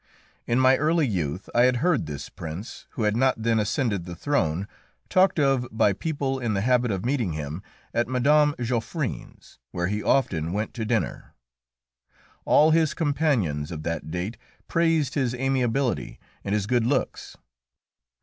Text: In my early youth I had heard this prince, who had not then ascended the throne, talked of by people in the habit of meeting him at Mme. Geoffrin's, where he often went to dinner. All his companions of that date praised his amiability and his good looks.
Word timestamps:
In 0.47 0.59
my 0.59 0.77
early 0.77 1.05
youth 1.05 1.47
I 1.53 1.65
had 1.65 1.75
heard 1.75 2.07
this 2.07 2.27
prince, 2.27 2.87
who 2.93 3.03
had 3.03 3.15
not 3.15 3.43
then 3.43 3.59
ascended 3.59 4.05
the 4.05 4.15
throne, 4.15 4.67
talked 5.09 5.37
of 5.39 5.67
by 5.71 5.93
people 5.93 6.39
in 6.39 6.55
the 6.55 6.61
habit 6.61 6.89
of 6.89 7.05
meeting 7.05 7.33
him 7.33 7.61
at 7.93 8.07
Mme. 8.07 8.53
Geoffrin's, 8.59 9.59
where 9.69 9.85
he 9.85 10.01
often 10.01 10.53
went 10.53 10.73
to 10.73 10.85
dinner. 10.85 11.35
All 12.45 12.71
his 12.71 12.95
companions 12.95 13.71
of 13.71 13.83
that 13.83 14.09
date 14.09 14.37
praised 14.67 15.13
his 15.13 15.35
amiability 15.35 16.19
and 16.43 16.55
his 16.55 16.65
good 16.65 16.83
looks. 16.83 17.37